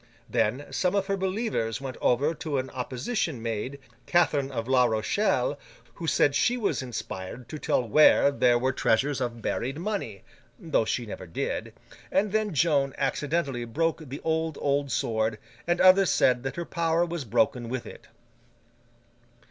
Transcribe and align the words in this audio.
Then, 0.27 0.65
some 0.71 0.95
of 0.95 1.05
her 1.05 1.15
believers 1.15 1.79
went 1.79 1.95
over 1.97 2.33
to 2.33 2.57
an 2.57 2.71
opposition 2.71 3.39
Maid, 3.39 3.77
Catherine 4.07 4.51
of 4.51 4.67
La 4.67 4.85
Rochelle, 4.85 5.59
who 5.93 6.07
said 6.07 6.33
she 6.33 6.57
was 6.57 6.81
inspired 6.81 7.47
to 7.49 7.59
tell 7.59 7.87
where 7.87 8.31
there 8.31 8.57
were 8.57 8.73
treasures 8.73 9.21
of 9.21 9.43
buried 9.43 9.77
money—though 9.77 10.85
she 10.85 11.05
never 11.05 11.27
did—and 11.27 12.31
then 12.31 12.51
Joan 12.51 12.95
accidentally 12.97 13.63
broke 13.65 14.09
the 14.09 14.21
old, 14.23 14.57
old 14.59 14.89
sword, 14.91 15.37
and 15.67 15.79
others 15.79 16.09
said 16.09 16.41
that 16.41 16.55
her 16.55 16.65
power 16.65 17.05
was 17.05 17.23
broken 17.23 17.69
with 17.69 17.85
it. 17.85 18.07